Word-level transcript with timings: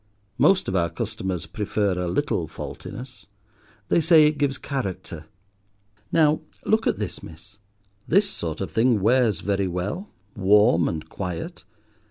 Most 0.39 0.67
of 0.67 0.75
our 0.75 0.89
customers 0.89 1.45
prefer 1.45 1.91
a 1.99 2.07
little 2.07 2.47
faultiness. 2.47 3.27
They 3.89 4.01
say 4.01 4.25
it 4.25 4.39
gives 4.39 4.57
character. 4.57 5.27
Now, 6.11 6.41
look 6.65 6.87
at 6.87 6.97
this, 6.97 7.21
miss. 7.21 7.59
This 8.07 8.27
sort 8.27 8.61
of 8.61 8.71
thing 8.71 8.99
wears 9.01 9.41
very 9.41 9.67
well, 9.67 10.09
warm 10.35 10.87
and 10.87 11.07
quiet. 11.07 11.65